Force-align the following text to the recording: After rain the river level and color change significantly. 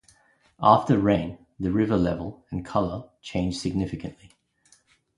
After 0.59 0.97
rain 0.97 1.45
the 1.59 1.71
river 1.71 1.95
level 1.95 2.43
and 2.49 2.65
color 2.65 3.03
change 3.21 3.59
significantly. 3.59 4.31